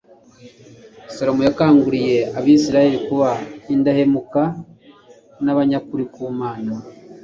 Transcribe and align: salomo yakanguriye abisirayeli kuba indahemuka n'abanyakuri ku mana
salomo 1.15 1.41
yakanguriye 1.47 2.17
abisirayeli 2.39 2.99
kuba 3.07 3.29
indahemuka 3.73 4.41
n'abanyakuri 5.43 6.03
ku 6.13 6.23
mana 6.41 6.73